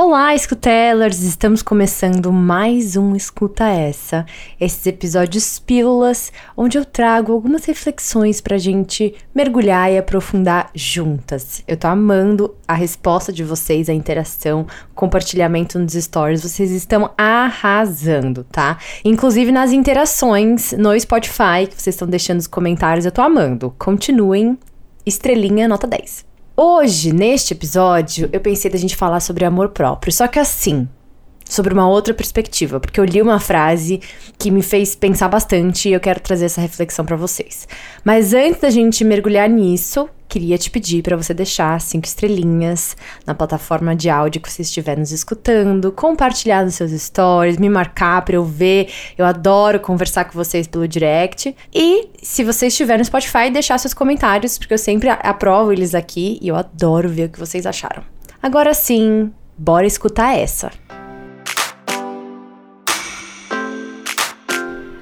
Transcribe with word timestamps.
Olá, 0.00 0.32
escutellers! 0.32 1.22
Estamos 1.22 1.60
começando 1.60 2.32
mais 2.32 2.96
um 2.96 3.16
Escuta 3.16 3.64
Essa. 3.64 4.24
Esses 4.60 4.86
episódios 4.86 5.58
pílulas, 5.58 6.32
onde 6.56 6.78
eu 6.78 6.84
trago 6.84 7.32
algumas 7.32 7.64
reflexões 7.64 8.40
pra 8.40 8.58
gente 8.58 9.12
mergulhar 9.34 9.90
e 9.90 9.98
aprofundar 9.98 10.70
juntas. 10.72 11.64
Eu 11.66 11.76
tô 11.76 11.88
amando 11.88 12.54
a 12.68 12.74
resposta 12.74 13.32
de 13.32 13.42
vocês, 13.42 13.88
a 13.88 13.92
interação, 13.92 14.68
compartilhamento 14.94 15.80
nos 15.80 15.94
stories. 15.94 16.44
Vocês 16.44 16.70
estão 16.70 17.10
arrasando, 17.18 18.44
tá? 18.44 18.78
Inclusive 19.04 19.50
nas 19.50 19.72
interações 19.72 20.70
no 20.74 20.96
Spotify, 21.00 21.66
que 21.68 21.74
vocês 21.74 21.96
estão 21.96 22.06
deixando 22.06 22.38
os 22.38 22.46
comentários, 22.46 23.04
eu 23.04 23.10
tô 23.10 23.20
amando. 23.20 23.74
Continuem. 23.76 24.56
Estrelinha 25.04 25.66
nota 25.66 25.88
10. 25.88 26.28
Hoje, 26.60 27.12
neste 27.12 27.52
episódio, 27.52 28.28
eu 28.32 28.40
pensei 28.40 28.68
da 28.68 28.76
gente 28.76 28.96
falar 28.96 29.20
sobre 29.20 29.44
amor 29.44 29.68
próprio, 29.68 30.12
só 30.12 30.26
que 30.26 30.40
assim, 30.40 30.88
sobre 31.44 31.72
uma 31.72 31.88
outra 31.88 32.12
perspectiva, 32.12 32.80
porque 32.80 32.98
eu 32.98 33.04
li 33.04 33.22
uma 33.22 33.38
frase 33.38 34.00
que 34.36 34.50
me 34.50 34.60
fez 34.60 34.96
pensar 34.96 35.28
bastante 35.28 35.88
e 35.88 35.92
eu 35.92 36.00
quero 36.00 36.18
trazer 36.18 36.46
essa 36.46 36.60
reflexão 36.60 37.04
para 37.04 37.14
vocês. 37.14 37.68
Mas 38.04 38.34
antes 38.34 38.60
da 38.60 38.70
gente 38.70 39.04
mergulhar 39.04 39.48
nisso, 39.48 40.08
queria 40.28 40.58
te 40.58 40.70
pedir 40.70 41.02
para 41.02 41.16
você 41.16 41.32
deixar 41.32 41.80
cinco 41.80 42.06
estrelinhas 42.06 42.96
na 43.26 43.34
plataforma 43.34 43.96
de 43.96 44.10
áudio 44.10 44.40
que 44.40 44.52
você 44.52 44.62
estiver 44.62 44.98
nos 44.98 45.10
escutando, 45.10 45.90
compartilhar 45.90 46.64
nos 46.64 46.74
seus 46.74 46.90
stories, 46.92 47.56
me 47.56 47.68
marcar 47.68 48.22
para 48.22 48.36
eu 48.36 48.44
ver. 48.44 48.92
Eu 49.16 49.24
adoro 49.24 49.80
conversar 49.80 50.26
com 50.26 50.32
vocês 50.32 50.66
pelo 50.66 50.86
direct. 50.86 51.56
E 51.74 52.10
se 52.22 52.44
você 52.44 52.66
estiver 52.66 52.98
no 52.98 53.04
Spotify, 53.04 53.50
deixar 53.50 53.78
seus 53.78 53.94
comentários, 53.94 54.58
porque 54.58 54.74
eu 54.74 54.78
sempre 54.78 55.08
aprovo 55.08 55.72
eles 55.72 55.94
aqui 55.94 56.38
e 56.42 56.48
eu 56.48 56.56
adoro 56.56 57.08
ver 57.08 57.24
o 57.24 57.28
que 57.30 57.38
vocês 57.38 57.64
acharam. 57.64 58.02
Agora 58.42 58.74
sim, 58.74 59.32
bora 59.56 59.86
escutar 59.86 60.36
essa. 60.36 60.70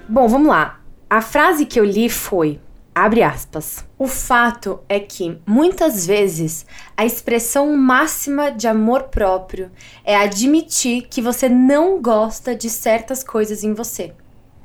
Bom, 0.09 0.29
vamos 0.29 0.49
lá. 0.49 0.81
A 1.11 1.21
frase 1.21 1.67
que 1.67 1.79
eu 1.79 1.85
li 1.85 2.09
foi: 2.09 2.61
Abre 2.97 3.23
aspas. 3.23 3.85
O 3.99 4.09
fato 4.09 4.81
é 4.89 4.99
que, 4.99 5.39
muitas 5.47 6.07
vezes, 6.07 6.65
a 6.97 7.05
expressão 7.05 7.77
máxima 7.77 8.51
de 8.51 8.67
amor 8.67 9.03
próprio 9.03 9.71
é 10.03 10.17
admitir 10.17 11.03
que 11.03 11.21
você 11.21 11.47
não 11.47 12.01
gosta 12.01 12.57
de 12.57 12.71
certas 12.71 13.23
coisas 13.23 13.63
em 13.63 13.75
você. 13.75 14.15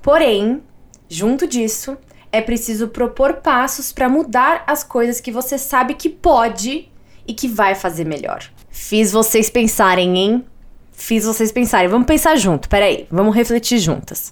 Porém, 0.02 0.64
junto 1.10 1.46
disso, 1.46 1.98
é 2.32 2.40
preciso 2.40 2.88
propor 2.88 3.42
passos 3.42 3.92
para 3.92 4.08
mudar 4.08 4.64
as 4.66 4.82
coisas 4.82 5.20
que 5.20 5.30
você 5.30 5.58
sabe 5.58 5.96
que 5.96 6.08
pode 6.08 6.90
e 7.28 7.34
que 7.34 7.50
vai 7.50 7.76
fazer 7.76 8.06
melhor. 8.06 8.50
Fiz 8.70 9.12
vocês 9.12 9.50
pensarem, 9.50 10.18
hein? 10.18 10.46
Fiz 10.94 11.26
vocês 11.26 11.52
pensarem. 11.52 11.90
Vamos 11.90 12.08
pensar 12.08 12.38
junto, 12.38 12.70
peraí, 12.70 13.08
vamos 13.12 13.36
refletir 13.36 13.78
juntas. 13.78 14.32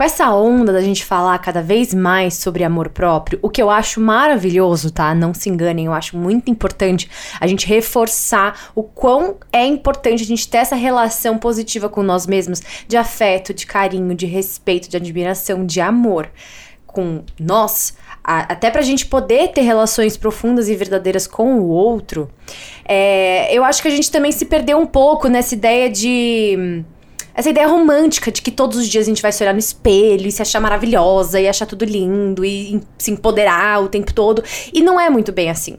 Com 0.00 0.04
essa 0.04 0.32
onda 0.32 0.72
da 0.72 0.80
gente 0.80 1.04
falar 1.04 1.38
cada 1.40 1.60
vez 1.60 1.92
mais 1.92 2.32
sobre 2.32 2.64
amor 2.64 2.88
próprio, 2.88 3.38
o 3.42 3.50
que 3.50 3.60
eu 3.60 3.68
acho 3.68 4.00
maravilhoso, 4.00 4.90
tá? 4.90 5.14
Não 5.14 5.34
se 5.34 5.50
enganem, 5.50 5.84
eu 5.84 5.92
acho 5.92 6.16
muito 6.16 6.50
importante 6.50 7.10
a 7.38 7.46
gente 7.46 7.66
reforçar 7.66 8.70
o 8.74 8.82
quão 8.82 9.36
é 9.52 9.62
importante 9.66 10.22
a 10.22 10.26
gente 10.26 10.48
ter 10.48 10.56
essa 10.56 10.74
relação 10.74 11.36
positiva 11.36 11.86
com 11.86 12.02
nós 12.02 12.26
mesmos, 12.26 12.62
de 12.88 12.96
afeto, 12.96 13.52
de 13.52 13.66
carinho, 13.66 14.14
de 14.14 14.24
respeito, 14.24 14.88
de 14.88 14.96
admiração, 14.96 15.66
de 15.66 15.82
amor 15.82 16.30
com 16.86 17.22
nós, 17.38 17.94
até 18.24 18.70
pra 18.70 18.80
gente 18.80 19.04
poder 19.04 19.48
ter 19.48 19.60
relações 19.60 20.16
profundas 20.16 20.70
e 20.70 20.74
verdadeiras 20.74 21.26
com 21.26 21.60
o 21.60 21.68
outro, 21.68 22.30
é, 22.86 23.54
eu 23.54 23.62
acho 23.62 23.82
que 23.82 23.88
a 23.88 23.90
gente 23.90 24.10
também 24.10 24.32
se 24.32 24.46
perdeu 24.46 24.78
um 24.78 24.86
pouco 24.86 25.28
nessa 25.28 25.52
ideia 25.54 25.90
de 25.90 26.82
essa 27.34 27.50
ideia 27.50 27.66
romântica 27.66 28.30
de 28.30 28.42
que 28.42 28.50
todos 28.50 28.78
os 28.78 28.88
dias 28.88 29.06
a 29.06 29.08
gente 29.08 29.22
vai 29.22 29.32
se 29.32 29.42
olhar 29.42 29.52
no 29.52 29.58
espelho 29.58 30.26
e 30.26 30.32
se 30.32 30.42
achar 30.42 30.60
maravilhosa 30.60 31.40
e 31.40 31.48
achar 31.48 31.66
tudo 31.66 31.84
lindo 31.84 32.44
e 32.44 32.80
se 32.98 33.10
empoderar 33.10 33.82
o 33.82 33.88
tempo 33.88 34.12
todo. 34.12 34.42
E 34.72 34.82
não 34.82 34.98
é 35.00 35.08
muito 35.08 35.32
bem 35.32 35.50
assim. 35.50 35.76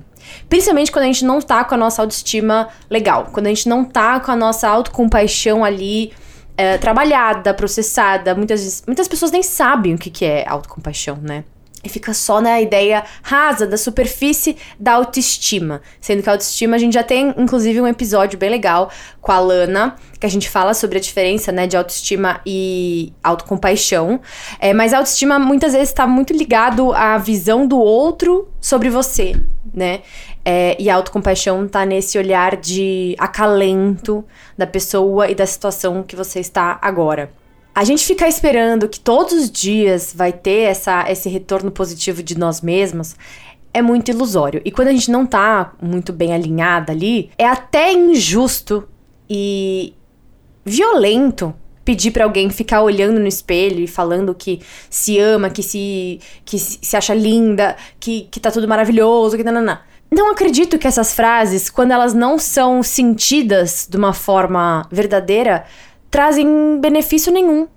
Principalmente 0.48 0.92
quando 0.92 1.04
a 1.04 1.08
gente 1.08 1.26
não 1.26 1.42
tá 1.42 1.64
com 1.64 1.76
a 1.76 1.78
nossa 1.78 2.02
autoestima 2.02 2.70
legal, 2.90 3.30
quando 3.32 3.48
a 3.48 3.50
gente 3.50 3.68
não 3.68 3.84
tá 3.84 4.20
com 4.20 4.32
a 4.32 4.36
nossa 4.36 4.68
autocompaixão 4.68 5.64
ali 5.64 6.14
é, 6.58 6.78
trabalhada, 6.78 7.54
processada. 7.54 8.36
Muitas, 8.36 8.84
muitas 8.86 9.08
pessoas 9.08 9.32
nem 9.32 9.44
sabem 9.44 9.96
o 9.96 9.98
que, 9.98 10.10
que 10.10 10.26
é 10.26 10.48
autocompaixão, 10.48 11.18
né? 11.22 11.44
E 11.84 11.90
fica 11.90 12.14
só 12.14 12.40
na 12.40 12.62
ideia 12.62 13.04
rasa 13.24 13.66
da 13.66 13.78
superfície 13.78 14.58
da 14.80 14.94
autoestima. 14.94 15.82
Sendo 16.00 16.22
que 16.22 16.30
a 16.30 16.34
autoestima 16.34 16.76
a 16.76 16.80
gente 16.80 16.94
já 16.94 17.04
tem, 17.04 17.34
inclusive, 17.38 17.82
um 17.82 17.88
episódio 17.88 18.38
bem 18.38 18.50
legal 18.50 18.92
com 19.20 19.32
a 19.32 19.40
Lana, 19.40 19.96
que 20.20 20.26
a 20.26 20.30
gente 20.30 20.50
fala 20.50 20.74
sobre 20.74 20.98
a 20.98 21.02
diferença 21.02 21.52
né, 21.52 21.66
de 21.66 21.76
autoestima 21.76 22.40
e 22.46 23.14
autocompaixão. 23.24 24.22
É, 24.60 24.74
mas 24.74 24.94
a 24.94 24.98
autoestima 24.98 25.40
muitas 25.40 25.74
vezes 25.74 25.90
está 25.90 26.06
muito 26.06 26.34
ligado 26.34 26.94
à 26.94 27.18
visão 27.18 27.66
do 27.66 27.80
outro 27.80 28.48
sobre 28.60 28.90
você, 28.90 29.36
né? 29.74 30.02
É, 30.44 30.76
e 30.80 30.90
a 30.90 30.96
autocompaixão 30.96 31.68
tá 31.68 31.86
nesse 31.86 32.18
olhar 32.18 32.58
de 32.58 33.16
acalento 33.20 34.24
da 34.58 34.66
pessoa 34.66 35.30
e 35.30 35.36
da 35.36 35.46
situação 35.46 36.04
que 36.04 36.16
você 36.16 36.40
está 36.40 36.80
agora 36.82 37.41
a 37.74 37.84
gente 37.84 38.06
ficar 38.06 38.28
esperando 38.28 38.90
que 38.90 39.00
todos 39.00 39.34
os 39.34 39.52
dias 39.52 40.14
vai 40.16 40.34
ter 40.34 40.64
essa, 40.64 41.10
esse 41.10 41.30
retorno 41.30 41.72
positivo 41.72 42.22
de 42.22 42.38
nós 42.38 42.62
mesmos 42.62 43.16
é 43.74 43.82
muito 43.82 44.12
ilusório. 44.12 44.62
E 44.66 44.72
quando 44.72 44.90
a 44.90 44.92
gente 44.92 45.10
não 45.10 45.26
tá 45.26 45.74
muito 45.82 46.12
bem 46.12 46.34
alinhada 46.34 46.92
ali, 46.92 47.32
é 47.38 47.48
até 47.48 47.94
injusto 47.94 48.88
e 49.30 49.94
violento 50.66 51.54
pedir 51.84 52.12
para 52.12 52.26
alguém 52.26 52.50
ficar 52.50 52.82
olhando 52.82 53.20
no 53.20 53.28
espelho 53.28 53.80
e 53.80 53.88
falando 53.88 54.36
que 54.36 54.62
se 54.90 55.18
ama, 55.18 55.50
que 55.50 55.64
se 55.64 56.20
que 56.46 56.60
se 56.60 56.96
acha 56.96 57.14
linda, 57.14 57.76
que, 58.00 58.28
que 58.30 58.40
tá 58.40 58.52
tudo 58.52 58.68
maravilhoso, 58.68 59.38
que 59.38 59.44
não. 59.44 59.80
Não 60.14 60.30
acredito 60.30 60.78
que 60.78 60.88
essas 60.88 61.14
frases, 61.14 61.70
quando 61.70 61.92
elas 61.92 62.14
não 62.14 62.38
são 62.38 62.84
sentidas 62.84 63.88
de 63.90 63.96
uma 63.96 64.12
forma 64.12 64.86
verdadeira, 64.92 65.64
trazem 66.12 66.80
benefício 66.80 67.32
nenhum. 67.32 67.68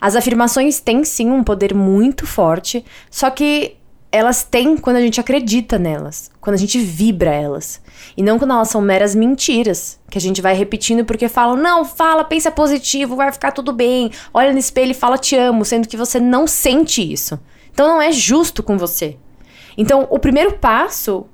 As 0.00 0.16
afirmações 0.16 0.80
têm 0.80 1.04
sim 1.04 1.30
um 1.30 1.44
poder 1.44 1.74
muito 1.74 2.26
forte, 2.26 2.84
só 3.10 3.30
que 3.30 3.76
elas 4.10 4.44
têm 4.44 4.76
quando 4.76 4.96
a 4.96 5.00
gente 5.00 5.20
acredita 5.20 5.78
nelas, 5.78 6.30
quando 6.40 6.54
a 6.54 6.58
gente 6.58 6.78
vibra 6.78 7.32
elas. 7.32 7.80
E 8.16 8.22
não 8.22 8.38
quando 8.38 8.52
elas 8.52 8.68
são 8.68 8.80
meras 8.80 9.14
mentiras, 9.14 9.98
que 10.08 10.16
a 10.16 10.20
gente 10.20 10.40
vai 10.40 10.54
repetindo 10.54 11.04
porque 11.04 11.28
falam, 11.28 11.56
não, 11.56 11.84
fala, 11.84 12.22
pensa 12.22 12.50
positivo, 12.50 13.16
vai 13.16 13.32
ficar 13.32 13.50
tudo 13.50 13.72
bem. 13.72 14.12
Olha 14.32 14.52
no 14.52 14.58
espelho 14.58 14.92
e 14.92 14.94
fala, 14.94 15.18
te 15.18 15.36
amo, 15.36 15.64
sendo 15.64 15.88
que 15.88 15.96
você 15.96 16.20
não 16.20 16.46
sente 16.46 17.12
isso. 17.12 17.40
Então 17.72 17.88
não 17.88 18.00
é 18.00 18.12
justo 18.12 18.62
com 18.62 18.78
você. 18.78 19.16
Então, 19.76 20.06
o 20.08 20.18
primeiro 20.20 20.58
passo, 20.58 21.26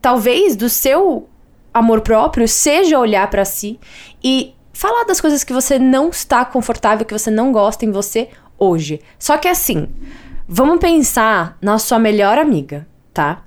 talvez, 0.00 0.54
do 0.54 0.68
seu 0.68 1.28
amor 1.74 2.02
próprio 2.02 2.46
seja 2.46 2.98
olhar 2.98 3.28
para 3.28 3.44
si 3.44 3.80
e 4.22 4.54
falar 4.78 5.02
das 5.02 5.20
coisas 5.20 5.42
que 5.42 5.52
você 5.52 5.76
não 5.76 6.10
está 6.10 6.44
confortável, 6.44 7.04
que 7.04 7.12
você 7.12 7.32
não 7.32 7.50
gosta 7.50 7.84
em 7.84 7.90
você 7.90 8.28
hoje. 8.56 9.00
Só 9.18 9.36
que 9.36 9.48
assim, 9.48 9.88
vamos 10.46 10.78
pensar 10.78 11.58
na 11.60 11.80
sua 11.80 11.98
melhor 11.98 12.38
amiga, 12.38 12.86
tá? 13.12 13.42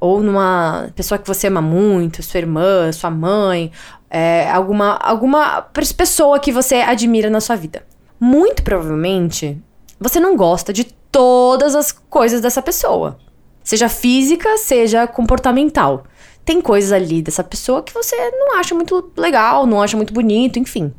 Ou 0.00 0.20
numa 0.20 0.88
pessoa 0.96 1.16
que 1.16 1.28
você 1.28 1.46
ama 1.46 1.62
muito, 1.62 2.24
sua 2.24 2.38
irmã, 2.38 2.90
sua 2.90 3.08
mãe, 3.08 3.70
é, 4.10 4.50
alguma, 4.50 4.96
alguma 4.96 5.62
pessoa 5.96 6.40
que 6.40 6.50
você 6.50 6.74
admira 6.78 7.30
na 7.30 7.40
sua 7.40 7.54
vida. 7.54 7.84
Muito 8.18 8.64
provavelmente, 8.64 9.56
você 10.00 10.18
não 10.18 10.36
gosta 10.36 10.72
de 10.72 10.82
todas 10.82 11.76
as 11.76 11.92
coisas 11.92 12.40
dessa 12.40 12.60
pessoa. 12.60 13.16
Seja 13.62 13.88
física, 13.88 14.58
seja 14.58 15.06
comportamental 15.06 16.02
tem 16.44 16.60
coisas 16.60 16.92
ali 16.92 17.22
dessa 17.22 17.42
pessoa 17.42 17.82
que 17.82 17.92
você 17.92 18.16
não 18.30 18.56
acha 18.58 18.74
muito 18.74 19.10
legal, 19.16 19.66
não 19.66 19.80
acha 19.80 19.96
muito 19.96 20.12
bonito, 20.12 20.58
enfim. 20.58 20.92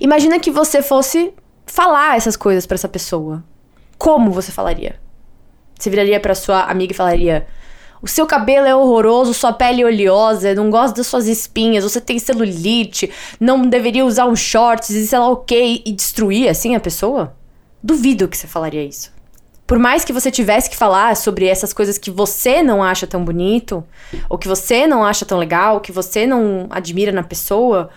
Imagina 0.00 0.38
que 0.38 0.50
você 0.50 0.82
fosse 0.82 1.32
falar 1.66 2.16
essas 2.16 2.36
coisas 2.36 2.66
para 2.66 2.76
essa 2.76 2.88
pessoa. 2.88 3.42
Como 3.96 4.30
você 4.30 4.52
falaria? 4.52 5.00
Você 5.78 5.90
viraria 5.90 6.20
para 6.20 6.34
sua 6.34 6.62
amiga 6.62 6.92
e 6.92 6.96
falaria: 6.96 7.46
"O 8.00 8.06
seu 8.06 8.26
cabelo 8.26 8.66
é 8.66 8.74
horroroso, 8.74 9.34
sua 9.34 9.52
pele 9.52 9.82
é 9.82 9.86
oleosa, 9.86 10.54
não 10.54 10.70
gosto 10.70 10.96
das 10.96 11.06
suas 11.06 11.26
espinhas, 11.26 11.84
você 11.84 12.00
tem 12.00 12.18
celulite, 12.18 13.10
não 13.40 13.62
deveria 13.62 14.04
usar 14.04 14.26
um 14.26 14.36
shorts 14.36 14.90
e 14.90 15.06
sei 15.06 15.18
lá 15.18 15.28
o 15.28 15.36
que 15.36 15.82
e 15.84 15.92
destruir 15.92 16.48
assim 16.48 16.74
a 16.76 16.80
pessoa?" 16.80 17.34
Duvido 17.82 18.28
que 18.28 18.36
você 18.36 18.46
falaria 18.46 18.84
isso 18.84 19.17
por 19.68 19.78
mais 19.78 20.02
que 20.02 20.14
você 20.14 20.30
tivesse 20.30 20.70
que 20.70 20.76
falar 20.76 21.14
sobre 21.14 21.46
essas 21.46 21.74
coisas 21.74 21.98
que 21.98 22.10
você 22.10 22.62
não 22.62 22.82
acha 22.82 23.06
tão 23.06 23.22
bonito, 23.22 23.84
ou 24.26 24.38
que 24.38 24.48
você 24.48 24.86
não 24.86 25.04
acha 25.04 25.26
tão 25.26 25.36
legal, 25.38 25.80
que 25.80 25.92
você 25.92 26.26
não 26.26 26.66
admira 26.70 27.12
na 27.12 27.22
pessoa, 27.22 27.90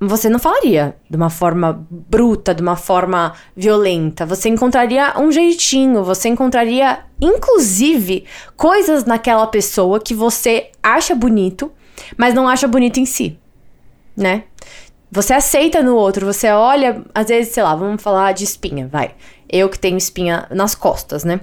você 0.00 0.30
não 0.30 0.38
falaria 0.38 0.96
de 1.10 1.16
uma 1.16 1.28
forma 1.28 1.86
bruta, 1.90 2.54
de 2.54 2.62
uma 2.62 2.74
forma 2.74 3.34
violenta. 3.54 4.24
Você 4.24 4.48
encontraria 4.48 5.12
um 5.18 5.30
jeitinho, 5.30 6.02
você 6.02 6.30
encontraria, 6.30 7.00
inclusive, 7.20 8.24
coisas 8.56 9.04
naquela 9.04 9.46
pessoa 9.46 10.00
que 10.00 10.14
você 10.14 10.70
acha 10.82 11.14
bonito, 11.14 11.70
mas 12.16 12.32
não 12.32 12.48
acha 12.48 12.66
bonito 12.66 12.98
em 12.98 13.04
si. 13.04 13.38
né? 14.16 14.44
Você 15.10 15.32
aceita 15.32 15.82
no 15.82 15.94
outro, 15.96 16.26
você 16.26 16.50
olha, 16.50 17.02
às 17.14 17.28
vezes, 17.28 17.52
sei 17.52 17.62
lá, 17.62 17.74
vamos 17.74 18.02
falar 18.02 18.32
de 18.32 18.44
espinha, 18.44 18.86
vai. 18.86 19.14
Eu 19.48 19.68
que 19.68 19.78
tenho 19.78 19.96
espinha 19.96 20.46
nas 20.50 20.74
costas, 20.74 21.24
né? 21.24 21.40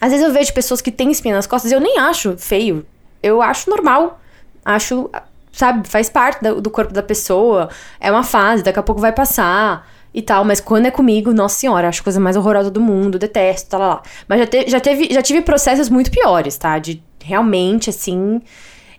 Às 0.00 0.10
vezes 0.10 0.26
eu 0.26 0.32
vejo 0.32 0.52
pessoas 0.52 0.80
que 0.80 0.90
têm 0.90 1.10
espinha 1.10 1.34
nas 1.34 1.46
costas 1.46 1.70
e 1.70 1.74
eu 1.74 1.80
nem 1.80 1.98
acho 1.98 2.36
feio. 2.36 2.84
Eu 3.22 3.40
acho 3.40 3.70
normal. 3.70 4.20
Acho, 4.64 5.08
sabe, 5.52 5.86
faz 5.86 6.08
parte 6.08 6.42
do 6.42 6.70
corpo 6.70 6.92
da 6.92 7.02
pessoa. 7.02 7.68
É 8.00 8.10
uma 8.10 8.24
fase, 8.24 8.64
daqui 8.64 8.78
a 8.78 8.82
pouco 8.82 9.00
vai 9.00 9.12
passar 9.12 9.88
e 10.12 10.20
tal. 10.20 10.44
Mas 10.44 10.60
quando 10.60 10.86
é 10.86 10.90
comigo, 10.90 11.32
nossa 11.32 11.56
senhora, 11.56 11.88
acho 11.88 12.00
a 12.00 12.04
coisa 12.04 12.18
mais 12.18 12.36
horrorosa 12.36 12.70
do 12.70 12.80
mundo, 12.80 13.18
detesto, 13.18 13.70
tá 13.70 13.78
lá, 13.78 13.88
lá. 13.88 14.02
Mas 14.26 14.40
já, 14.40 14.46
te, 14.46 14.70
já, 14.70 14.80
teve, 14.80 15.08
já 15.12 15.22
tive 15.22 15.42
processos 15.42 15.88
muito 15.88 16.10
piores, 16.10 16.56
tá? 16.56 16.78
De 16.78 17.02
realmente, 17.22 17.90
assim, 17.90 18.42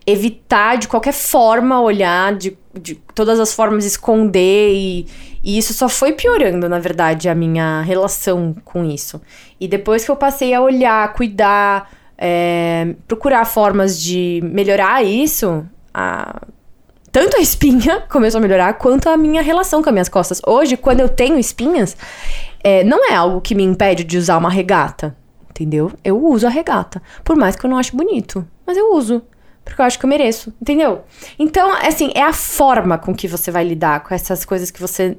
evitar 0.05 0.77
de 0.77 0.87
qualquer 0.87 1.13
forma 1.13 1.81
olhar, 1.81 2.35
de, 2.35 2.57
de 2.73 2.95
todas 3.15 3.39
as 3.39 3.53
formas 3.53 3.85
esconder 3.85 4.73
e, 4.73 5.07
e 5.43 5.57
isso 5.57 5.73
só 5.73 5.87
foi 5.87 6.13
piorando, 6.13 6.67
na 6.67 6.79
verdade, 6.79 7.29
a 7.29 7.35
minha 7.35 7.81
relação 7.81 8.55
com 8.65 8.83
isso. 8.83 9.21
E 9.59 9.67
depois 9.67 10.03
que 10.03 10.11
eu 10.11 10.15
passei 10.15 10.53
a 10.53 10.61
olhar, 10.61 11.13
cuidar, 11.13 11.89
é, 12.17 12.95
procurar 13.07 13.45
formas 13.45 14.01
de 14.01 14.41
melhorar 14.43 15.03
isso, 15.03 15.65
a, 15.93 16.41
tanto 17.11 17.37
a 17.37 17.39
espinha 17.39 18.01
começou 18.09 18.39
a 18.39 18.41
melhorar, 18.41 18.73
quanto 18.73 19.07
a 19.07 19.15
minha 19.15 19.41
relação 19.41 19.81
com 19.81 19.89
as 19.89 19.93
minhas 19.93 20.09
costas. 20.09 20.41
Hoje, 20.45 20.75
quando 20.75 20.99
eu 20.99 21.07
tenho 21.07 21.39
espinhas, 21.39 21.95
é, 22.61 22.83
não 22.83 23.09
é 23.09 23.15
algo 23.15 23.39
que 23.39 23.55
me 23.55 23.63
impede 23.63 24.03
de 24.03 24.17
usar 24.17 24.37
uma 24.37 24.49
regata, 24.49 25.15
entendeu? 25.49 25.91
Eu 26.03 26.21
uso 26.21 26.45
a 26.45 26.49
regata, 26.49 27.01
por 27.23 27.37
mais 27.37 27.55
que 27.55 27.65
eu 27.65 27.69
não 27.69 27.77
ache 27.77 27.95
bonito, 27.95 28.45
mas 28.65 28.75
eu 28.75 28.93
uso 28.93 29.21
porque 29.63 29.81
eu 29.81 29.85
acho 29.85 29.97
que 29.97 30.05
eu 30.05 30.09
mereço, 30.09 30.53
entendeu? 30.61 31.03
Então, 31.39 31.71
assim, 31.71 32.11
é 32.13 32.21
a 32.21 32.33
forma 32.33 32.97
com 32.97 33.13
que 33.15 33.27
você 33.27 33.49
vai 33.49 33.63
lidar 33.63 34.01
com 34.01 34.13
essas 34.13 34.43
coisas 34.45 34.69
que 34.69 34.81
você 34.81 35.17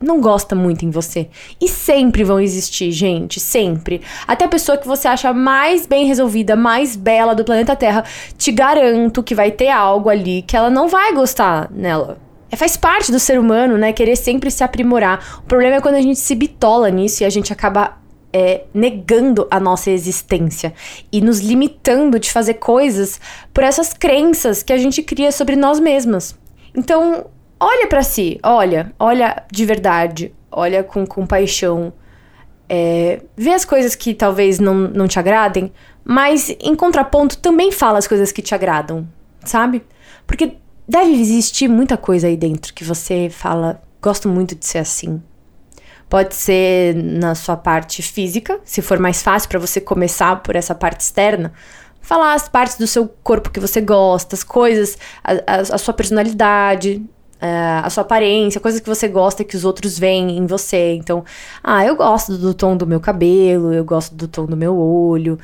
não 0.00 0.20
gosta 0.20 0.54
muito 0.54 0.84
em 0.84 0.90
você. 0.90 1.28
E 1.60 1.68
sempre 1.68 2.24
vão 2.24 2.40
existir, 2.40 2.90
gente, 2.90 3.38
sempre. 3.38 4.00
Até 4.26 4.46
a 4.46 4.48
pessoa 4.48 4.78
que 4.78 4.88
você 4.88 5.06
acha 5.06 5.32
mais 5.32 5.86
bem 5.86 6.06
resolvida, 6.06 6.56
mais 6.56 6.96
bela 6.96 7.34
do 7.34 7.44
planeta 7.44 7.76
Terra, 7.76 8.04
te 8.38 8.50
garanto 8.50 9.22
que 9.22 9.34
vai 9.34 9.50
ter 9.50 9.68
algo 9.68 10.08
ali 10.08 10.42
que 10.42 10.56
ela 10.56 10.70
não 10.70 10.88
vai 10.88 11.12
gostar 11.12 11.70
nela. 11.70 12.18
É, 12.50 12.56
faz 12.56 12.76
parte 12.76 13.12
do 13.12 13.20
ser 13.20 13.38
humano, 13.38 13.76
né? 13.76 13.92
Querer 13.92 14.16
sempre 14.16 14.50
se 14.50 14.64
aprimorar. 14.64 15.40
O 15.40 15.42
problema 15.42 15.76
é 15.76 15.80
quando 15.80 15.96
a 15.96 16.00
gente 16.00 16.18
se 16.18 16.34
bitola 16.34 16.90
nisso 16.90 17.22
e 17.22 17.26
a 17.26 17.30
gente 17.30 17.52
acaba 17.52 17.99
é, 18.32 18.62
negando 18.72 19.46
a 19.50 19.58
nossa 19.58 19.90
existência 19.90 20.72
e 21.12 21.20
nos 21.20 21.40
limitando 21.40 22.18
de 22.18 22.30
fazer 22.30 22.54
coisas 22.54 23.20
por 23.52 23.64
essas 23.64 23.92
crenças 23.92 24.62
que 24.62 24.72
a 24.72 24.78
gente 24.78 25.02
cria 25.02 25.32
sobre 25.32 25.56
nós 25.56 25.80
mesmas. 25.80 26.38
Então, 26.74 27.26
olha 27.58 27.86
para 27.86 28.02
si, 28.02 28.38
olha, 28.42 28.92
olha 28.98 29.44
de 29.50 29.64
verdade, 29.64 30.32
olha 30.50 30.82
com 30.82 31.06
compaixão, 31.06 31.92
é, 32.68 33.20
vê 33.36 33.50
as 33.50 33.64
coisas 33.64 33.96
que 33.96 34.14
talvez 34.14 34.60
não, 34.60 34.74
não 34.74 35.08
te 35.08 35.18
agradem, 35.18 35.72
mas 36.04 36.54
em 36.60 36.74
contraponto 36.74 37.38
também 37.38 37.72
fala 37.72 37.98
as 37.98 38.06
coisas 38.06 38.30
que 38.30 38.40
te 38.40 38.54
agradam, 38.54 39.08
sabe? 39.44 39.82
Porque 40.26 40.56
deve 40.88 41.12
existir 41.12 41.68
muita 41.68 41.96
coisa 41.96 42.28
aí 42.28 42.36
dentro 42.36 42.72
que 42.72 42.84
você 42.84 43.28
fala, 43.28 43.82
gosto 44.00 44.28
muito 44.28 44.54
de 44.54 44.64
ser 44.64 44.78
assim. 44.78 45.20
Pode 46.10 46.34
ser 46.34 46.94
na 46.94 47.34
sua 47.34 47.56
parte 47.56 48.02
física, 48.02 48.60
se 48.64 48.82
for 48.82 48.98
mais 48.98 49.22
fácil 49.22 49.48
para 49.48 49.58
você 49.58 49.80
começar 49.80 50.42
por 50.42 50.56
essa 50.56 50.74
parte 50.74 51.00
externa. 51.00 51.52
Falar 52.02 52.34
as 52.34 52.48
partes 52.48 52.76
do 52.76 52.86
seu 52.86 53.08
corpo 53.22 53.48
que 53.48 53.60
você 53.60 53.80
gosta, 53.80 54.34
as 54.34 54.42
coisas, 54.42 54.98
a, 55.22 55.32
a, 55.46 55.60
a 55.60 55.78
sua 55.78 55.94
personalidade, 55.94 57.02
a 57.40 57.88
sua 57.88 58.02
aparência, 58.02 58.60
coisas 58.60 58.80
que 58.80 58.88
você 58.88 59.08
gosta 59.08 59.44
que 59.44 59.56
os 59.56 59.64
outros 59.64 59.98
veem 59.98 60.36
em 60.36 60.46
você. 60.46 60.94
Então, 60.94 61.24
ah, 61.64 61.84
eu 61.84 61.96
gosto 61.96 62.36
do 62.36 62.52
tom 62.52 62.76
do 62.76 62.86
meu 62.86 63.00
cabelo, 63.00 63.72
eu 63.72 63.84
gosto 63.84 64.14
do 64.14 64.28
tom 64.28 64.46
do 64.46 64.56
meu 64.56 64.76
olho, 64.76 65.38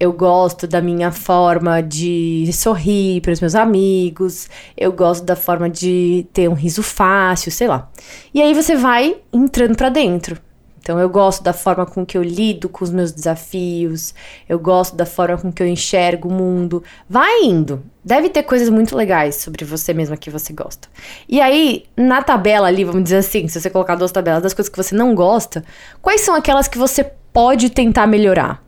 eu 0.00 0.12
gosto 0.12 0.66
da 0.66 0.80
minha 0.80 1.10
forma 1.10 1.82
de 1.82 2.50
sorrir 2.52 3.20
para 3.20 3.32
os 3.32 3.40
meus 3.40 3.54
amigos, 3.54 4.48
eu 4.76 4.92
gosto 4.92 5.24
da 5.24 5.34
forma 5.34 5.68
de 5.68 6.26
ter 6.32 6.48
um 6.48 6.54
riso 6.54 6.82
fácil, 6.82 7.50
sei 7.50 7.66
lá. 7.66 7.90
E 8.32 8.40
aí 8.40 8.54
você 8.54 8.76
vai 8.76 9.16
entrando 9.32 9.76
para 9.76 9.88
dentro. 9.88 10.38
Então 10.80 10.98
eu 10.98 11.08
gosto 11.10 11.42
da 11.42 11.52
forma 11.52 11.84
com 11.84 12.06
que 12.06 12.16
eu 12.16 12.22
lido 12.22 12.66
com 12.66 12.82
os 12.82 12.90
meus 12.90 13.12
desafios, 13.12 14.14
eu 14.48 14.58
gosto 14.58 14.96
da 14.96 15.04
forma 15.04 15.36
com 15.36 15.52
que 15.52 15.62
eu 15.62 15.66
enxergo 15.66 16.28
o 16.28 16.32
mundo. 16.32 16.82
Vai 17.06 17.42
indo. 17.42 17.82
Deve 18.02 18.30
ter 18.30 18.42
coisas 18.44 18.70
muito 18.70 18.96
legais 18.96 19.34
sobre 19.34 19.66
você 19.66 19.92
mesma 19.92 20.16
que 20.16 20.30
você 20.30 20.50
gosta. 20.52 20.88
E 21.28 21.42
aí, 21.42 21.84
na 21.94 22.22
tabela 22.22 22.68
ali, 22.68 22.84
vamos 22.84 23.02
dizer 23.02 23.18
assim, 23.18 23.46
se 23.48 23.60
você 23.60 23.68
colocar 23.68 23.96
duas 23.96 24.12
tabelas 24.12 24.42
das 24.42 24.54
coisas 24.54 24.70
que 24.70 24.82
você 24.82 24.94
não 24.94 25.14
gosta, 25.14 25.62
quais 26.00 26.22
são 26.22 26.34
aquelas 26.34 26.68
que 26.68 26.78
você 26.78 27.04
pode 27.34 27.68
tentar 27.68 28.06
melhorar? 28.06 28.66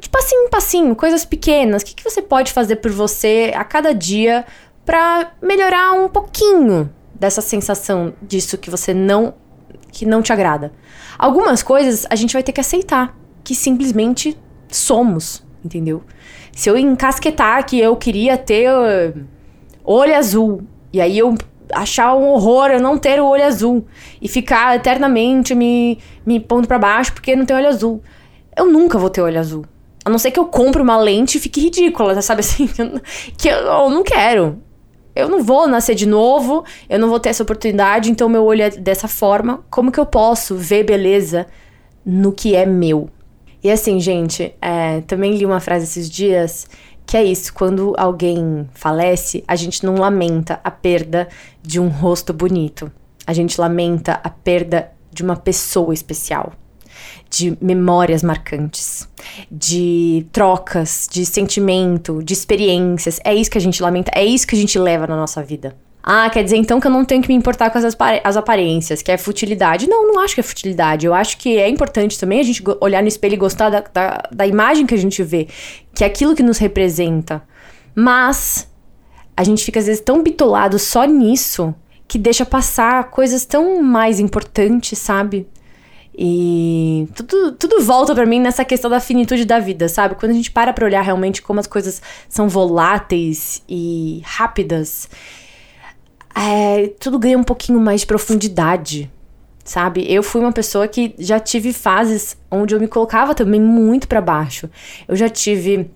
De 0.00 0.08
passinho 0.08 0.46
em 0.46 0.48
passinho, 0.48 0.96
coisas 0.96 1.24
pequenas. 1.24 1.82
O 1.82 1.84
que, 1.84 1.94
que 1.94 2.04
você 2.04 2.22
pode 2.22 2.52
fazer 2.52 2.76
por 2.76 2.90
você 2.90 3.52
a 3.54 3.64
cada 3.64 3.92
dia 3.92 4.44
para 4.84 5.32
melhorar 5.42 5.92
um 5.92 6.08
pouquinho 6.08 6.90
dessa 7.14 7.40
sensação 7.40 8.14
disso 8.22 8.56
que 8.56 8.70
você 8.70 8.94
não 8.94 9.34
que 9.90 10.06
não 10.06 10.22
te 10.22 10.32
agrada. 10.32 10.72
Algumas 11.18 11.62
coisas 11.62 12.06
a 12.08 12.14
gente 12.14 12.32
vai 12.32 12.42
ter 12.42 12.52
que 12.52 12.60
aceitar, 12.60 13.16
que 13.42 13.54
simplesmente 13.54 14.38
somos, 14.68 15.44
entendeu? 15.64 16.02
Se 16.52 16.70
eu 16.70 16.76
encasquetar 16.76 17.66
que 17.66 17.78
eu 17.78 17.96
queria 17.96 18.36
ter 18.36 18.70
uh, 18.70 19.26
olho 19.84 20.14
azul 20.14 20.62
e 20.92 21.00
aí 21.00 21.18
eu 21.18 21.34
achar 21.72 22.14
um 22.14 22.28
horror 22.28 22.70
eu 22.70 22.80
não 22.80 22.96
ter 22.96 23.20
o 23.20 23.26
olho 23.26 23.44
azul 23.44 23.86
e 24.22 24.28
ficar 24.28 24.74
eternamente 24.76 25.54
me 25.54 25.98
me 26.24 26.40
pondo 26.40 26.66
para 26.66 26.78
baixo 26.78 27.12
porque 27.12 27.34
não 27.34 27.44
tenho 27.44 27.58
olho 27.58 27.68
azul. 27.68 28.02
Eu 28.56 28.66
nunca 28.66 28.98
vou 28.98 29.10
ter 29.10 29.20
olho 29.20 29.38
azul. 29.38 29.64
A 30.08 30.10
não 30.10 30.18
ser 30.18 30.30
que 30.30 30.40
eu 30.40 30.46
compre 30.46 30.80
uma 30.80 30.96
lente 30.96 31.36
e 31.36 31.40
fique 31.40 31.60
ridícula, 31.60 32.22
sabe 32.22 32.40
assim? 32.40 32.66
Que 33.36 33.48
eu, 33.48 33.58
eu 33.58 33.90
não 33.90 34.02
quero. 34.02 34.58
Eu 35.14 35.28
não 35.28 35.42
vou 35.42 35.68
nascer 35.68 35.94
de 35.94 36.06
novo, 36.06 36.64
eu 36.88 36.98
não 36.98 37.10
vou 37.10 37.20
ter 37.20 37.28
essa 37.28 37.42
oportunidade, 37.42 38.10
então 38.10 38.26
meu 38.26 38.42
olho 38.42 38.62
é 38.62 38.70
dessa 38.70 39.06
forma. 39.06 39.62
Como 39.68 39.92
que 39.92 40.00
eu 40.00 40.06
posso 40.06 40.56
ver 40.56 40.84
beleza 40.84 41.46
no 42.06 42.32
que 42.32 42.56
é 42.56 42.64
meu? 42.64 43.10
E 43.62 43.70
assim, 43.70 44.00
gente, 44.00 44.54
é, 44.62 45.02
também 45.02 45.36
li 45.36 45.44
uma 45.44 45.60
frase 45.60 45.84
esses 45.84 46.08
dias 46.08 46.66
que 47.04 47.14
é 47.14 47.22
isso: 47.22 47.52
quando 47.52 47.92
alguém 47.98 48.66
falece, 48.72 49.44
a 49.46 49.56
gente 49.56 49.84
não 49.84 49.96
lamenta 49.96 50.58
a 50.64 50.70
perda 50.70 51.28
de 51.62 51.78
um 51.78 51.88
rosto 51.88 52.32
bonito, 52.32 52.90
a 53.26 53.34
gente 53.34 53.60
lamenta 53.60 54.18
a 54.24 54.30
perda 54.30 54.90
de 55.12 55.22
uma 55.22 55.36
pessoa 55.36 55.92
especial 55.92 56.54
de 57.30 57.56
memórias 57.60 58.22
marcantes, 58.22 59.08
de 59.50 60.26
trocas, 60.32 61.08
de 61.10 61.24
sentimento, 61.26 62.22
de 62.22 62.32
experiências. 62.32 63.20
É 63.24 63.34
isso 63.34 63.50
que 63.50 63.58
a 63.58 63.60
gente 63.60 63.82
lamenta, 63.82 64.10
é 64.14 64.24
isso 64.24 64.46
que 64.46 64.54
a 64.54 64.58
gente 64.58 64.78
leva 64.78 65.06
na 65.06 65.16
nossa 65.16 65.42
vida. 65.42 65.76
Ah, 66.02 66.30
quer 66.30 66.42
dizer 66.42 66.56
então 66.56 66.80
que 66.80 66.86
eu 66.86 66.90
não 66.90 67.04
tenho 67.04 67.20
que 67.20 67.28
me 67.28 67.34
importar 67.34 67.68
com 67.68 67.76
as, 67.76 67.96
as 68.24 68.36
aparências, 68.36 69.02
que 69.02 69.12
é 69.12 69.18
futilidade. 69.18 69.86
Não, 69.86 70.06
não 70.06 70.20
acho 70.20 70.34
que 70.34 70.40
é 70.40 70.42
futilidade. 70.42 71.04
Eu 71.04 71.12
acho 71.12 71.36
que 71.36 71.58
é 71.58 71.68
importante 71.68 72.18
também 72.18 72.40
a 72.40 72.42
gente 72.42 72.62
olhar 72.80 73.02
no 73.02 73.08
espelho 73.08 73.34
e 73.34 73.36
gostar 73.36 73.68
da, 73.68 73.80
da, 73.92 74.22
da 74.32 74.46
imagem 74.46 74.86
que 74.86 74.94
a 74.94 74.98
gente 74.98 75.22
vê, 75.22 75.48
que 75.94 76.02
é 76.02 76.06
aquilo 76.06 76.34
que 76.34 76.42
nos 76.42 76.56
representa. 76.56 77.42
Mas 77.94 78.68
a 79.36 79.44
gente 79.44 79.64
fica 79.64 79.80
às 79.80 79.86
vezes 79.86 80.00
tão 80.00 80.22
bitolado 80.22 80.78
só 80.78 81.04
nisso 81.04 81.74
que 82.06 82.18
deixa 82.18 82.46
passar 82.46 83.10
coisas 83.10 83.44
tão 83.44 83.82
mais 83.82 84.18
importantes, 84.18 84.98
sabe? 84.98 85.46
E 86.20 87.06
tudo, 87.14 87.52
tudo 87.52 87.80
volta 87.80 88.12
para 88.12 88.26
mim 88.26 88.40
nessa 88.40 88.64
questão 88.64 88.90
da 88.90 88.98
finitude 88.98 89.44
da 89.44 89.60
vida, 89.60 89.88
sabe? 89.88 90.16
Quando 90.16 90.32
a 90.32 90.34
gente 90.34 90.50
para 90.50 90.72
pra 90.72 90.84
olhar 90.84 91.00
realmente 91.00 91.40
como 91.40 91.60
as 91.60 91.66
coisas 91.68 92.02
são 92.28 92.48
voláteis 92.48 93.62
e 93.68 94.20
rápidas, 94.24 95.08
é, 96.34 96.88
tudo 96.98 97.20
ganha 97.20 97.38
um 97.38 97.44
pouquinho 97.44 97.78
mais 97.78 98.00
de 98.00 98.08
profundidade, 98.08 99.08
sabe? 99.62 100.12
Eu 100.12 100.24
fui 100.24 100.40
uma 100.40 100.50
pessoa 100.50 100.88
que 100.88 101.14
já 101.20 101.38
tive 101.38 101.72
fases 101.72 102.36
onde 102.50 102.74
eu 102.74 102.80
me 102.80 102.88
colocava 102.88 103.32
também 103.32 103.60
muito 103.60 104.08
para 104.08 104.20
baixo. 104.20 104.68
Eu 105.06 105.14
já 105.14 105.28
tive 105.28 105.88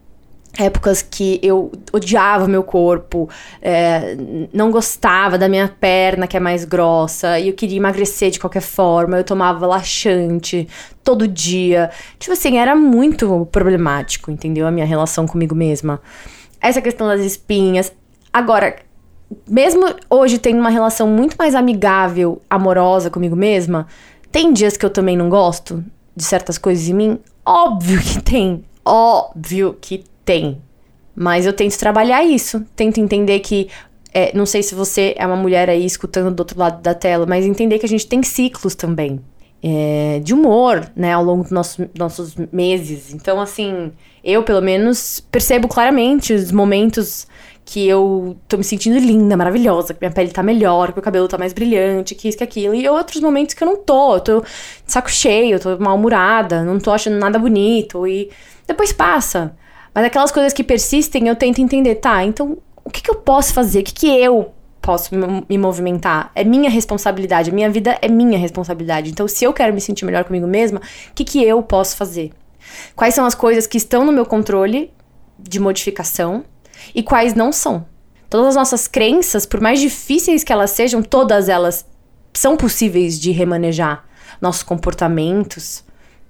épocas 0.59 1.01
que 1.01 1.41
eu 1.43 1.73
odiava 1.93 2.47
meu 2.47 2.63
corpo, 2.63 3.29
é, 3.61 4.17
não 4.53 4.71
gostava 4.71 5.39
da 5.39 5.49
minha 5.49 5.69
perna 5.69 6.27
que 6.27 6.37
é 6.37 6.41
mais 6.41 6.65
grossa 6.65 7.39
e 7.39 7.49
eu 7.49 7.55
queria 7.55 7.79
emagrecer 7.79 8.31
de 8.31 8.39
qualquer 8.39 8.61
forma. 8.61 9.17
Eu 9.17 9.25
tomava 9.25 9.67
laxante 9.67 10.69
todo 11.03 11.27
dia. 11.27 11.91
Tipo 12.19 12.33
assim, 12.33 12.59
era 12.59 12.77
muito 12.77 13.49
problemático, 13.51 14.31
entendeu? 14.31 14.67
A 14.67 14.71
minha 14.71 14.87
relação 14.87 15.27
comigo 15.27 15.55
mesma. 15.55 16.01
Essa 16.61 16.83
questão 16.83 17.07
das 17.07 17.23
espinhas. 17.23 17.93
Agora, 18.33 18.77
mesmo 19.49 19.87
hoje 20.11 20.39
tendo 20.39 20.61
uma 20.61 20.71
relação 20.71 21.07
muito 21.07 21.35
mais 21.39 21.55
amigável, 21.55 22.43
amorosa 22.49 23.09
comigo 23.09 23.35
mesma, 23.35 23.87
tem 24.31 24.53
dias 24.53 24.77
que 24.77 24.85
eu 24.85 24.91
também 24.91 25.17
não 25.17 25.29
gosto 25.29 25.83
de 26.15 26.25
certas 26.25 26.59
coisas 26.59 26.89
em 26.89 26.95
mim? 26.95 27.19
Óbvio 27.45 28.01
que 28.01 28.21
tem. 28.23 28.65
Óbvio 28.85 29.77
que 29.81 30.05
tem. 30.25 30.61
Mas 31.15 31.47
eu 31.47 31.53
tento 31.53 31.79
trabalhar 31.79 32.25
isso. 32.25 32.65
Tento 32.75 32.99
entender 32.99 33.41
que 33.41 33.69
é, 34.15 34.37
não 34.37 34.45
sei 34.45 34.63
se 34.63 34.75
você 34.75 35.15
é 35.17 35.27
uma 35.27 35.37
mulher 35.37 35.71
aí 35.71 35.85
escutando 35.85 36.35
do 36.35 36.41
outro 36.41 36.59
lado 36.59 36.83
da 36.83 36.95
tela, 36.95 37.25
mas 37.27 37.47
entender 37.47 37.79
que 37.79 37.87
a 37.87 37.89
gente 37.89 38.07
tem 38.07 38.23
ciclos 38.23 38.75
também. 38.75 39.21
É, 39.65 40.21
de 40.25 40.35
humor, 40.35 40.91
né, 40.97 41.13
ao 41.13 41.23
longo 41.23 41.45
dos 41.45 41.53
nossos, 41.53 41.87
nossos 41.97 42.35
meses. 42.53 43.15
Então, 43.15 43.41
assim, 43.41 43.93
eu, 44.23 44.43
pelo 44.43 44.61
menos, 44.61 45.21
percebo 45.31 45.69
claramente 45.69 46.33
os 46.33 46.51
momentos 46.51 47.29
que 47.65 47.87
eu 47.87 48.37
tô 48.49 48.57
me 48.57 48.65
sentindo 48.65 48.99
linda, 48.99 49.37
maravilhosa, 49.37 49.95
que 49.95 50.01
minha 50.01 50.11
pele 50.11 50.31
tá 50.31 50.43
melhor, 50.43 50.89
que 50.89 50.97
meu 50.97 51.03
cabelo 51.03 51.29
tá 51.29 51.39
mais 51.39 51.53
brilhante, 51.53 52.15
que 52.15 52.29
isso, 52.29 52.37
que 52.37 52.45
aquilo. 52.45 52.75
E 52.75 52.89
outros 52.89 53.21
momentos 53.21 53.55
que 53.55 53.63
eu 53.63 53.67
não 53.69 53.77
tô, 53.77 54.17
eu 54.17 54.21
tô 54.21 54.41
de 54.41 54.47
saco 54.93 55.11
cheio, 55.11 55.55
eu 55.55 55.61
tô 55.61 55.79
mal-humorada, 55.79 56.65
não 56.65 56.81
tô 56.81 56.91
achando 56.91 57.19
nada 57.19 57.39
bonito. 57.39 58.05
E 58.07 58.31
depois 58.67 58.93
passa. 58.93 59.55
Mas 59.95 60.05
aquelas 60.05 60.31
coisas 60.31 60.53
que 60.53 60.65
persistem, 60.65 61.29
eu 61.29 61.37
tento 61.37 61.61
entender, 61.61 61.97
tá, 61.97 62.25
então 62.25 62.59
o 62.85 62.91
que, 62.91 63.03
que 63.03 63.11
eu 63.11 63.17
posso 63.17 63.53
fazer? 63.53 63.81
O 63.81 63.85
que, 63.85 63.93
que 63.93 64.07
eu 64.07 64.53
posso 64.81 65.11
me 65.49 65.59
movimentar? 65.59 66.31
É 66.35 66.43
minha 66.43 66.69
responsabilidade, 66.69 67.51
a 67.51 67.55
minha 67.55 67.71
vida 67.71 67.99
é 68.03 68.09
minha 68.09 68.39
responsabilidade. 68.39 69.11
Então, 69.11 69.29
se 69.29 69.45
eu 69.45 69.53
quero 69.53 69.73
me 69.73 69.81
sentir 69.81 70.05
melhor 70.05 70.25
comigo 70.25 70.47
mesma, 70.47 70.81
o 71.11 71.15
que, 71.15 71.25
que 71.25 71.43
eu 71.43 71.63
posso 71.63 71.97
fazer? 71.97 72.33
Quais 72.97 73.15
são 73.15 73.25
as 73.25 73.35
coisas 73.35 73.67
que 73.67 73.77
estão 73.77 74.05
no 74.05 74.13
meu 74.13 74.27
controle 74.27 74.93
de 75.39 75.61
modificação 75.61 76.45
e 76.95 77.03
quais 77.03 77.35
não 77.35 77.53
são? 77.53 77.87
Todas 78.29 78.49
as 78.49 78.57
nossas 78.57 78.89
crenças, 78.89 79.45
por 79.45 79.61
mais 79.61 79.79
difíceis 79.79 80.43
que 80.43 80.53
elas 80.53 80.71
sejam, 80.71 81.03
todas 81.03 81.49
elas 81.49 81.85
são 82.33 82.57
possíveis 82.57 83.21
de 83.21 83.31
remanejar. 83.31 84.05
Nossos 84.41 84.63
comportamentos, 84.63 85.85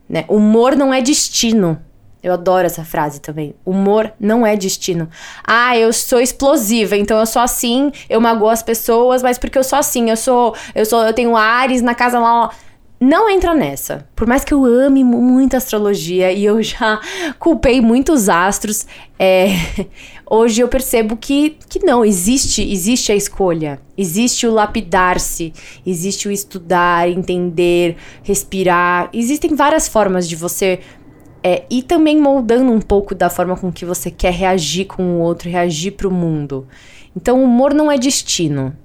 né? 0.09 0.25
Humor 0.29 0.77
não 0.77 0.93
é 0.93 1.01
destino. 1.01 1.81
Eu 2.23 2.33
adoro 2.33 2.67
essa 2.67 2.85
frase 2.85 3.21
também. 3.21 3.55
Humor 3.67 4.13
não 4.21 4.47
é 4.47 4.57
destino. 4.57 5.09
Ah, 5.45 5.77
eu 5.77 5.93
sou 5.93 6.21
explosiva, 6.21 6.97
então 6.97 7.19
eu 7.19 7.27
sou 7.27 7.43
assim, 7.43 7.91
eu 8.09 8.21
magoo 8.21 8.49
as 8.49 8.63
pessoas, 8.63 9.23
mas 9.23 9.39
porque 9.39 9.59
eu 9.59 9.65
sou 9.65 9.79
assim, 9.79 10.09
eu 10.09 10.17
sou, 10.17 10.55
eu 10.75 10.87
sou, 10.87 11.03
eu 11.03 11.13
tenho 11.13 11.37
Ares 11.37 11.83
na 11.83 11.95
casa 11.95 12.21
lá. 12.21 12.51
Não 13.01 13.29
entra 13.29 13.53
nessa. 13.53 14.07
Por 14.15 14.29
mais 14.29 14.45
que 14.45 14.55
eu 14.55 14.65
ame 14.65 15.03
muito 15.03 15.57
astrologia 15.57 16.31
e 16.31 16.45
eu 16.45 16.63
já 16.63 17.01
culpei 17.37 17.81
muitos 17.81 18.29
astros, 18.29 18.87
é, 19.19 19.49
hoje 20.31 20.61
eu 20.61 20.69
percebo 20.69 21.17
que, 21.17 21.57
que 21.69 21.85
não, 21.85 22.05
existe, 22.05 22.63
existe 22.63 23.11
a 23.11 23.17
escolha. 23.17 23.81
Existe 23.99 24.47
o 24.47 24.53
lapidar-se, 24.53 25.53
existe 25.85 26.29
o 26.29 26.31
estudar, 26.31 27.09
entender, 27.09 27.97
respirar. 28.23 29.11
Existem 29.13 29.57
várias 29.57 29.89
formas 29.89 30.29
de 30.29 30.37
você 30.37 30.79
é, 31.43 31.65
e 31.71 31.83
também 31.83 32.21
moldando 32.21 32.71
um 32.71 32.81
pouco 32.81 33.15
da 33.15 33.29
forma 33.29 33.57
com 33.57 33.73
que 33.73 33.85
você 33.85 34.11
quer 34.11 34.33
reagir 34.33 34.87
com 34.87 35.03
o 35.03 35.19
outro, 35.21 35.51
reagir 35.51 35.93
para 35.93 36.09
o 36.09 36.13
mundo. 36.13 36.67
Então, 37.17 37.41
o 37.41 37.45
humor 37.45 37.75
não 37.75 37.91
é 37.91 37.99
destino. 37.99 38.77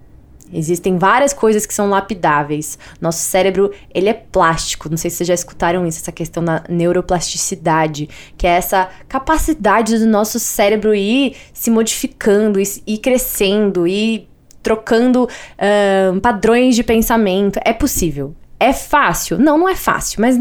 Existem 0.52 0.98
várias 0.98 1.34
coisas 1.34 1.66
que 1.66 1.74
são 1.74 1.90
lapidáveis. 1.90 2.80
Nosso 3.02 3.20
cérebro, 3.20 3.72
ele 3.94 4.10
é 4.10 4.14
plástico. 4.14 4.90
Não 4.90 4.98
sei 4.98 5.12
se 5.12 5.18
vocês 5.18 5.28
já 5.28 5.34
escutaram 5.34 5.86
isso, 5.86 6.00
essa 6.00 6.12
questão 6.12 6.44
da 6.44 6.64
neuroplasticidade, 6.70 8.10
que 8.38 8.48
é 8.48 8.52
essa 8.52 8.90
capacidade 9.08 9.98
do 9.98 10.08
nosso 10.08 10.40
cérebro 10.40 10.96
ir 10.96 11.36
se 11.54 11.70
modificando, 11.70 12.60
ir, 12.60 12.98
crescendo, 13.00 13.86
ir 13.86 14.30
trocando 14.64 15.26
uh, 15.26 16.20
padrões 16.22 16.76
de 16.76 16.84
pensamento. 16.84 17.60
É 17.64 17.74
possível. 17.74 18.34
É 18.60 18.74
fácil? 18.74 19.38
Não, 19.38 19.58
não 19.58 19.70
é 19.70 19.76
fácil, 19.76 20.20
mas 20.20 20.36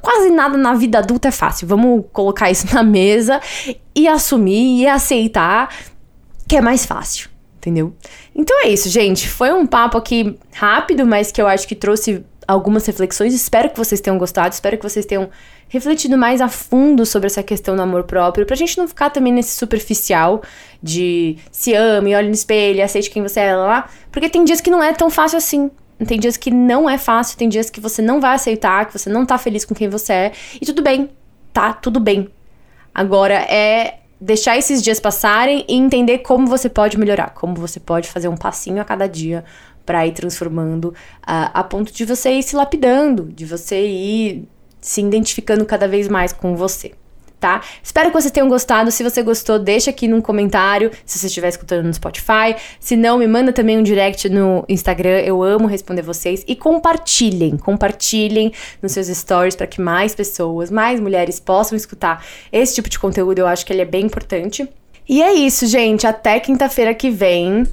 quase 0.00 0.30
nada 0.30 0.58
na 0.58 0.74
vida 0.74 0.98
adulta 0.98 1.28
é 1.28 1.30
fácil. 1.30 1.68
Vamos 1.68 2.04
colocar 2.12 2.50
isso 2.50 2.66
na 2.74 2.82
mesa 2.82 3.40
e 3.94 4.08
assumir 4.08 4.82
e 4.82 4.86
aceitar 4.88 5.72
que 6.48 6.56
é 6.56 6.60
mais 6.60 6.84
fácil, 6.84 7.30
entendeu? 7.58 7.94
Então 8.34 8.64
é 8.64 8.68
isso, 8.68 8.88
gente. 8.88 9.28
Foi 9.28 9.52
um 9.52 9.66
papo 9.66 9.96
aqui 9.96 10.36
rápido, 10.52 11.06
mas 11.06 11.30
que 11.30 11.40
eu 11.40 11.46
acho 11.46 11.68
que 11.68 11.76
trouxe 11.76 12.24
algumas 12.46 12.84
reflexões. 12.84 13.32
Espero 13.32 13.70
que 13.70 13.78
vocês 13.78 14.00
tenham 14.00 14.18
gostado, 14.18 14.52
espero 14.52 14.76
que 14.76 14.82
vocês 14.82 15.06
tenham 15.06 15.30
refletido 15.68 16.18
mais 16.18 16.40
a 16.40 16.48
fundo 16.48 17.06
sobre 17.06 17.28
essa 17.28 17.44
questão 17.44 17.76
do 17.76 17.82
amor 17.82 18.02
próprio, 18.02 18.44
pra 18.44 18.56
gente 18.56 18.76
não 18.76 18.88
ficar 18.88 19.10
também 19.10 19.32
nesse 19.32 19.56
superficial 19.56 20.42
de 20.82 21.38
se 21.52 21.72
ame, 21.72 22.12
olhe 22.16 22.26
no 22.26 22.34
espelho, 22.34 22.82
aceite 22.82 23.08
quem 23.08 23.22
você 23.22 23.38
é 23.38 23.54
lá, 23.54 23.88
porque 24.10 24.28
tem 24.28 24.42
dias 24.42 24.60
que 24.60 24.68
não 24.68 24.82
é 24.82 24.92
tão 24.92 25.08
fácil 25.08 25.38
assim. 25.38 25.70
Tem 26.06 26.18
dias 26.18 26.36
que 26.36 26.50
não 26.50 26.88
é 26.88 26.96
fácil, 26.96 27.36
tem 27.36 27.48
dias 27.48 27.68
que 27.68 27.80
você 27.80 28.00
não 28.00 28.20
vai 28.20 28.34
aceitar, 28.34 28.86
que 28.86 28.98
você 28.98 29.10
não 29.10 29.26
tá 29.26 29.36
feliz 29.38 29.64
com 29.64 29.74
quem 29.74 29.88
você 29.88 30.12
é. 30.12 30.32
E 30.60 30.64
tudo 30.64 30.82
bem, 30.82 31.10
tá 31.52 31.72
tudo 31.72 32.00
bem. 32.00 32.28
Agora 32.94 33.34
é 33.34 34.00
deixar 34.20 34.56
esses 34.56 34.82
dias 34.82 35.00
passarem 35.00 35.64
e 35.68 35.74
entender 35.74 36.18
como 36.18 36.46
você 36.46 36.68
pode 36.68 36.98
melhorar, 36.98 37.30
como 37.30 37.54
você 37.54 37.80
pode 37.80 38.08
fazer 38.08 38.28
um 38.28 38.36
passinho 38.36 38.80
a 38.80 38.84
cada 38.84 39.06
dia 39.06 39.44
para 39.84 40.06
ir 40.06 40.12
transformando 40.12 40.86
uh, 40.86 41.50
a 41.54 41.64
ponto 41.64 41.92
de 41.92 42.04
você 42.04 42.32
ir 42.32 42.42
se 42.42 42.54
lapidando, 42.54 43.24
de 43.24 43.44
você 43.44 43.86
ir 43.86 44.48
se 44.80 45.00
identificando 45.00 45.64
cada 45.64 45.88
vez 45.88 46.08
mais 46.08 46.32
com 46.32 46.54
você 46.56 46.92
tá? 47.40 47.62
Espero 47.82 48.10
que 48.10 48.20
vocês 48.20 48.30
tenham 48.30 48.48
gostado. 48.48 48.90
Se 48.90 49.02
você 49.02 49.22
gostou, 49.22 49.58
deixa 49.58 49.90
aqui 49.90 50.06
num 50.06 50.20
comentário, 50.20 50.90
se 51.04 51.18
você 51.18 51.26
estiver 51.26 51.48
escutando 51.48 51.86
no 51.86 51.94
Spotify. 51.94 52.54
Se 52.78 52.94
não, 52.94 53.18
me 53.18 53.26
manda 53.26 53.52
também 53.52 53.78
um 53.78 53.82
direct 53.82 54.28
no 54.28 54.64
Instagram. 54.68 55.20
Eu 55.20 55.42
amo 55.42 55.66
responder 55.66 56.02
vocês. 56.02 56.44
E 56.46 56.54
compartilhem, 56.54 57.56
compartilhem 57.56 58.52
nos 58.82 58.92
seus 58.92 59.08
stories 59.08 59.56
para 59.56 59.66
que 59.66 59.80
mais 59.80 60.14
pessoas, 60.14 60.70
mais 60.70 61.00
mulheres 61.00 61.40
possam 61.40 61.76
escutar 61.76 62.24
esse 62.52 62.74
tipo 62.74 62.88
de 62.88 62.98
conteúdo. 62.98 63.38
Eu 63.38 63.46
acho 63.46 63.64
que 63.64 63.72
ele 63.72 63.82
é 63.82 63.86
bem 63.86 64.04
importante. 64.04 64.68
E 65.08 65.22
é 65.22 65.32
isso, 65.32 65.66
gente. 65.66 66.06
Até 66.06 66.38
quinta-feira 66.38 66.94
que 66.94 67.10
vem 67.10 67.66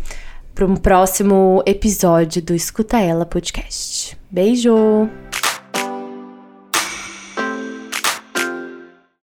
para 0.56 0.66
um 0.66 0.76
próximo 0.76 1.62
episódio 1.68 2.42
do 2.42 2.56
Escuta 2.56 3.00
Ela 3.00 3.28
Podcast. 3.28 4.18
Beijo! 4.32 5.27